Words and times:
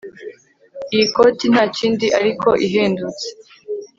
Iyi 0.93 1.05
koti 1.15 1.45
ntakindi 1.53 2.07
ariko 2.19 2.49
ihendutse 2.65 3.27